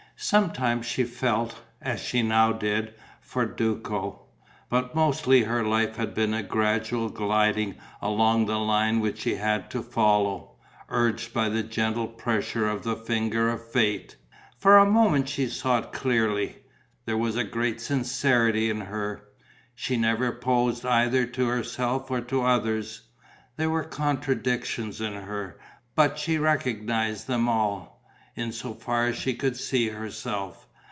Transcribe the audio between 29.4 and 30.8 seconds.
see herself.